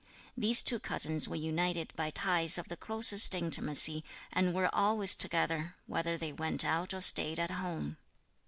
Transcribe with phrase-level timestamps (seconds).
[0.35, 5.75] These two cousins were united by ties of the closest intimacy, and were always together,
[5.85, 7.97] whether they went out or stayed at home.